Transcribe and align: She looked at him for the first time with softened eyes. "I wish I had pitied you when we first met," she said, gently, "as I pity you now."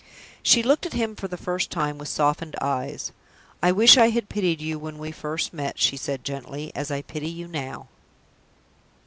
She 0.41 0.63
looked 0.63 0.87
at 0.87 0.93
him 0.93 1.15
for 1.15 1.27
the 1.27 1.37
first 1.37 1.69
time 1.69 1.99
with 1.99 2.07
softened 2.07 2.55
eyes. 2.59 3.11
"I 3.61 3.71
wish 3.71 3.97
I 3.97 4.09
had 4.09 4.29
pitied 4.29 4.59
you 4.59 4.79
when 4.79 4.97
we 4.97 5.11
first 5.11 5.53
met," 5.53 5.77
she 5.77 5.95
said, 5.95 6.23
gently, 6.23 6.71
"as 6.73 6.89
I 6.89 7.03
pity 7.03 7.29
you 7.29 7.47
now." 7.47 7.87